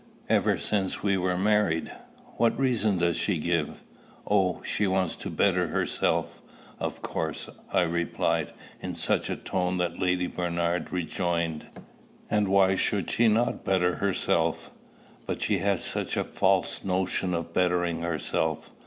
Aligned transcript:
"Ever 0.29 0.57
since 0.57 1.03
we 1.03 1.15
were 1.15 1.37
married." 1.37 1.91
"What 2.37 2.57
reason 2.57 2.97
does 2.97 3.17
she 3.17 3.37
give?" 3.37 3.83
"Oh! 4.25 4.63
she 4.65 4.87
wants 4.87 5.15
to 5.17 5.29
better 5.29 5.67
herself, 5.67 6.41
of 6.79 7.03
course," 7.03 7.47
I 7.71 7.83
replied, 7.83 8.51
in 8.79 8.95
such 8.95 9.29
a 9.29 9.35
tone, 9.35 9.77
that 9.77 9.99
Lady 9.99 10.25
Bernard 10.25 10.91
rejoined, 10.91 11.67
"And 12.31 12.47
why 12.47 12.73
should 12.77 13.11
she 13.11 13.27
not 13.27 13.63
better 13.63 13.97
herself?" 13.97 14.71
"But 15.27 15.43
she 15.43 15.59
has 15.59 15.83
such 15.83 16.17
a 16.17 16.23
false 16.23 16.83
notion 16.83 17.35
of 17.35 17.53
bettering 17.53 18.01
herself. 18.01 18.71